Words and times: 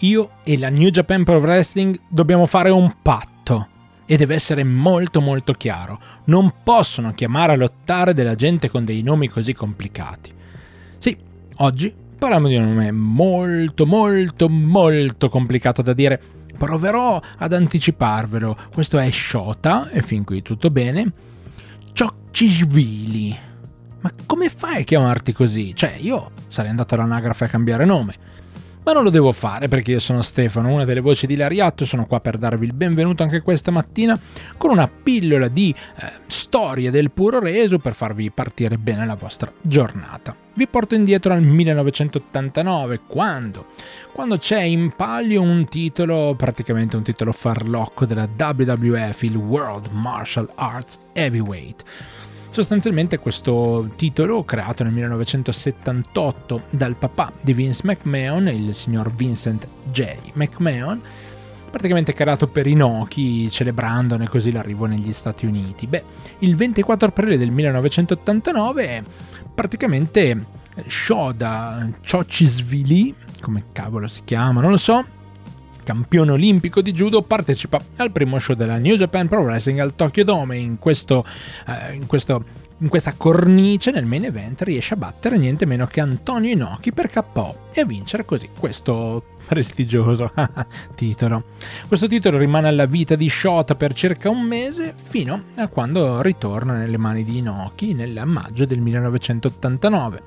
Io 0.00 0.32
e 0.44 0.58
la 0.58 0.68
New 0.68 0.90
Japan 0.90 1.24
Pro 1.24 1.38
Wrestling 1.38 1.98
dobbiamo 2.08 2.44
fare 2.44 2.68
un 2.68 2.96
patto. 3.00 3.68
E 4.04 4.16
deve 4.16 4.34
essere 4.34 4.62
molto 4.62 5.20
molto 5.22 5.54
chiaro. 5.54 5.98
Non 6.24 6.52
possono 6.62 7.14
chiamare 7.14 7.52
a 7.52 7.56
lottare 7.56 8.12
della 8.12 8.34
gente 8.34 8.68
con 8.68 8.84
dei 8.84 9.02
nomi 9.02 9.28
così 9.28 9.54
complicati. 9.54 10.32
Sì, 10.98 11.16
oggi 11.56 11.92
parliamo 12.18 12.46
di 12.46 12.56
un 12.56 12.64
nome 12.64 12.92
molto 12.92 13.86
molto 13.86 14.48
molto 14.48 15.28
complicato 15.30 15.80
da 15.80 15.94
dire. 15.94 16.20
Proverò 16.56 17.20
ad 17.38 17.52
anticiparvelo. 17.54 18.56
Questo 18.72 18.98
è 18.98 19.10
Shota, 19.10 19.88
e 19.88 20.02
fin 20.02 20.24
qui 20.24 20.42
tutto 20.42 20.70
bene. 20.70 21.10
Cioccisvili. 21.92 23.36
Ma 24.00 24.12
come 24.26 24.50
fai 24.50 24.82
a 24.82 24.84
chiamarti 24.84 25.32
così? 25.32 25.74
Cioè, 25.74 25.96
io 25.98 26.30
sarei 26.48 26.70
andato 26.70 26.94
all'anagrafe 26.94 27.46
a 27.46 27.48
cambiare 27.48 27.86
nome 27.86 28.14
ma 28.86 28.92
non 28.92 29.02
lo 29.02 29.10
devo 29.10 29.32
fare 29.32 29.66
perché 29.66 29.90
io 29.90 29.98
sono 29.98 30.22
Stefano, 30.22 30.72
una 30.72 30.84
delle 30.84 31.00
voci 31.00 31.26
di 31.26 31.34
Lariatto, 31.34 31.84
sono 31.84 32.06
qua 32.06 32.20
per 32.20 32.38
darvi 32.38 32.66
il 32.66 32.72
benvenuto 32.72 33.24
anche 33.24 33.42
questa 33.42 33.72
mattina 33.72 34.16
con 34.56 34.70
una 34.70 34.88
pillola 34.88 35.48
di 35.48 35.74
eh, 35.96 36.12
storie 36.28 36.92
del 36.92 37.10
puro 37.10 37.40
reso 37.40 37.80
per 37.80 37.94
farvi 37.94 38.30
partire 38.30 38.78
bene 38.78 39.04
la 39.04 39.16
vostra 39.16 39.52
giornata. 39.60 40.36
Vi 40.54 40.68
porto 40.68 40.94
indietro 40.94 41.32
al 41.32 41.42
1989, 41.42 43.00
quando? 43.08 43.66
Quando 44.12 44.38
c'è 44.38 44.60
in 44.60 44.92
palio 44.94 45.42
un 45.42 45.66
titolo, 45.66 46.34
praticamente 46.36 46.94
un 46.94 47.02
titolo 47.02 47.32
farlocco 47.32 48.06
della 48.06 48.28
WWF, 48.38 49.22
il 49.24 49.36
World 49.36 49.88
Martial 49.90 50.48
Arts 50.54 51.00
Heavyweight 51.12 51.82
Sostanzialmente 52.48 53.18
questo 53.18 53.90
titolo, 53.96 54.44
creato 54.44 54.82
nel 54.82 54.92
1978 54.92 56.62
dal 56.70 56.96
papà 56.96 57.32
di 57.40 57.52
Vince 57.52 57.82
McMahon, 57.84 58.48
il 58.48 58.74
signor 58.74 59.12
Vincent 59.14 59.68
J. 59.90 60.16
McMahon, 60.32 61.00
praticamente 61.70 62.14
creato 62.14 62.46
per 62.48 62.66
Inoki, 62.66 63.50
celebrandone 63.50 64.28
così 64.28 64.50
l'arrivo 64.50 64.86
negli 64.86 65.12
Stati 65.12 65.44
Uniti. 65.44 65.86
Beh, 65.86 66.02
il 66.38 66.56
24 66.56 67.08
aprile 67.08 67.36
del 67.36 67.50
1989 67.50 69.04
praticamente 69.54 70.44
Shoda 70.86 71.88
Chocisvili, 72.02 73.14
come 73.40 73.64
cavolo 73.72 74.06
si 74.06 74.22
chiama, 74.24 74.60
non 74.60 74.70
lo 74.70 74.76
so, 74.76 75.04
campione 75.86 76.32
olimpico 76.32 76.82
di 76.82 76.90
judo, 76.90 77.22
partecipa 77.22 77.80
al 77.98 78.10
primo 78.10 78.40
show 78.40 78.56
della 78.56 78.76
New 78.76 78.96
Japan 78.96 79.28
Pro 79.28 79.42
Wrestling 79.42 79.78
al 79.78 79.94
Tokyo 79.94 80.24
Dome. 80.24 80.56
In, 80.56 80.80
questo, 80.80 81.24
eh, 81.68 81.94
in, 81.94 82.06
questo, 82.06 82.44
in 82.78 82.88
questa 82.88 83.14
cornice 83.16 83.90
nel 83.90 84.04
main 84.04 84.24
event 84.24 84.60
riesce 84.62 84.94
a 84.94 84.98
battere 84.98 85.38
niente 85.38 85.64
meno 85.64 85.86
che 85.86 86.00
Antonio 86.00 86.50
Inoki 86.50 86.92
per 86.92 87.08
KO 87.08 87.68
e 87.72 87.80
a 87.80 87.86
vincere 87.86 88.24
così 88.24 88.50
questo 88.56 89.22
prestigioso 89.46 90.32
titolo. 90.94 91.44
Questo 91.86 92.08
titolo 92.08 92.36
rimane 92.36 92.68
alla 92.68 92.86
vita 92.86 93.14
di 93.14 93.28
Shota 93.28 93.76
per 93.76 93.94
circa 93.94 94.28
un 94.28 94.42
mese 94.42 94.94
fino 94.96 95.44
a 95.54 95.68
quando 95.68 96.20
ritorna 96.20 96.74
nelle 96.74 96.98
mani 96.98 97.24
di 97.24 97.38
Inoki 97.38 97.94
nel 97.94 98.22
maggio 98.26 98.66
del 98.66 98.80
1989 98.80 100.22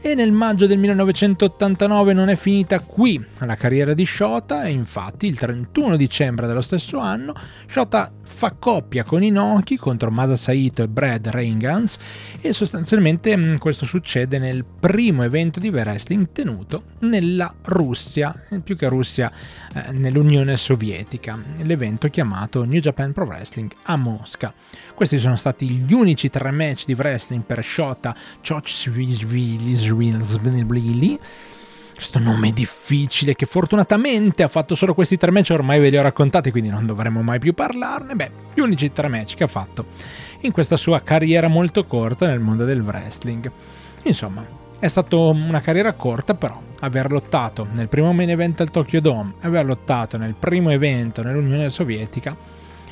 e 0.00 0.14
nel 0.14 0.32
maggio 0.32 0.66
del 0.66 0.78
1989 0.78 2.12
non 2.12 2.28
è 2.28 2.36
finita 2.36 2.78
qui 2.80 3.24
la 3.38 3.56
carriera 3.56 3.94
di 3.94 4.04
Shota 4.04 4.64
e 4.64 4.70
infatti 4.70 5.26
il 5.26 5.38
31 5.38 5.96
dicembre 5.96 6.46
dello 6.46 6.60
stesso 6.60 6.98
anno 6.98 7.34
Shota 7.66 8.12
fa 8.22 8.54
coppia 8.56 9.02
con 9.02 9.22
Inoki 9.22 9.76
contro 9.76 10.10
Masa 10.10 10.36
Saito 10.36 10.82
e 10.82 10.88
Brad 10.88 11.28
Reingans 11.28 11.87
e 12.40 12.52
sostanzialmente 12.52 13.36
mm, 13.36 13.56
questo 13.56 13.86
succede 13.86 14.38
nel 14.38 14.64
primo 14.64 15.22
evento 15.22 15.60
di 15.60 15.68
wrestling 15.68 16.30
tenuto 16.32 16.82
nella 17.00 17.54
Russia, 17.62 18.34
più 18.62 18.76
che 18.76 18.88
Russia 18.88 19.30
eh, 19.74 19.92
nell'Unione 19.92 20.56
Sovietica, 20.56 21.40
l'evento 21.62 22.08
chiamato 22.08 22.64
New 22.64 22.80
Japan 22.80 23.12
Pro 23.12 23.24
Wrestling 23.24 23.72
a 23.84 23.96
Mosca. 23.96 24.52
Questi 24.94 25.18
sono 25.18 25.36
stati 25.36 25.68
gli 25.68 25.92
unici 25.92 26.28
tre 26.28 26.50
match 26.50 26.84
di 26.86 26.94
wrestling 26.94 27.44
per 27.44 27.64
Shota 27.64 28.14
Chochsvili 28.46 29.76
questo 31.98 32.20
nome 32.20 32.52
difficile 32.52 33.34
che 33.34 33.44
fortunatamente 33.44 34.44
ha 34.44 34.48
fatto 34.48 34.76
solo 34.76 34.94
questi 34.94 35.16
tre 35.16 35.32
match, 35.32 35.50
ormai 35.50 35.80
ve 35.80 35.90
li 35.90 35.98
ho 35.98 36.02
raccontati, 36.02 36.52
quindi 36.52 36.70
non 36.70 36.86
dovremo 36.86 37.22
mai 37.22 37.40
più 37.40 37.54
parlarne. 37.54 38.14
Beh, 38.14 38.30
gli 38.54 38.60
unici 38.60 38.92
tre 38.92 39.08
match 39.08 39.34
che 39.34 39.42
ha 39.42 39.48
fatto 39.48 39.86
in 40.42 40.52
questa 40.52 40.76
sua 40.76 41.00
carriera 41.00 41.48
molto 41.48 41.84
corta 41.86 42.28
nel 42.28 42.38
mondo 42.38 42.64
del 42.64 42.82
wrestling. 42.82 43.50
Insomma, 44.04 44.46
è 44.78 44.86
stata 44.86 45.16
una 45.16 45.60
carriera 45.60 45.92
corta, 45.94 46.34
però 46.34 46.62
aver 46.78 47.10
lottato 47.10 47.66
nel 47.72 47.88
primo 47.88 48.12
main 48.12 48.30
event 48.30 48.60
al 48.60 48.70
Tokyo 48.70 49.00
Dome, 49.00 49.34
aver 49.40 49.64
lottato 49.64 50.16
nel 50.16 50.36
primo 50.38 50.70
evento 50.70 51.24
nell'Unione 51.24 51.68
Sovietica, 51.68 52.36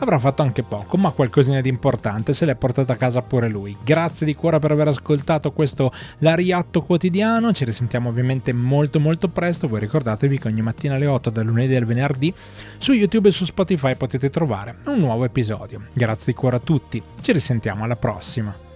avrà 0.00 0.18
fatto 0.18 0.42
anche 0.42 0.62
poco, 0.62 0.96
ma 0.96 1.10
qualcosina 1.10 1.60
di 1.60 1.68
importante 1.68 2.32
se 2.32 2.44
l'è 2.44 2.54
portata 2.56 2.94
a 2.94 2.96
casa 2.96 3.22
pure 3.22 3.48
lui. 3.48 3.76
Grazie 3.82 4.26
di 4.26 4.34
cuore 4.34 4.58
per 4.58 4.72
aver 4.72 4.88
ascoltato 4.88 5.52
questo 5.52 5.92
Lariatto 6.18 6.82
quotidiano, 6.82 7.52
ci 7.52 7.64
risentiamo 7.64 8.08
ovviamente 8.08 8.52
molto 8.52 9.00
molto 9.00 9.28
presto, 9.28 9.68
voi 9.68 9.80
ricordatevi 9.80 10.38
che 10.38 10.48
ogni 10.48 10.62
mattina 10.62 10.94
alle 10.94 11.06
8 11.06 11.30
dal 11.30 11.46
lunedì 11.46 11.76
al 11.76 11.84
venerdì 11.84 12.32
su 12.78 12.92
YouTube 12.92 13.28
e 13.28 13.32
su 13.32 13.44
Spotify 13.44 13.94
potete 13.94 14.30
trovare 14.30 14.76
un 14.86 14.98
nuovo 14.98 15.24
episodio. 15.24 15.84
Grazie 15.94 16.32
di 16.32 16.38
cuore 16.38 16.56
a 16.56 16.60
tutti, 16.60 17.02
ci 17.20 17.32
risentiamo 17.32 17.84
alla 17.84 17.96
prossima. 17.96 18.69